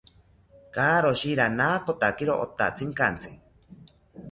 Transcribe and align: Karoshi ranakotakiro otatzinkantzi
Karoshi 0.77 1.35
ranakotakiro 1.41 2.39
otatzinkantzi 2.47 3.31